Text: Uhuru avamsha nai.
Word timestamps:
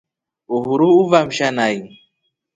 Uhuru 0.55 0.87
avamsha 1.05 1.47
nai. 1.55 1.77